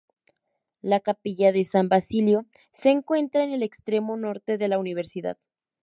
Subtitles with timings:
[0.81, 5.37] La Capilla de San Basilio se encuentra en el extremo norte de la Universidad.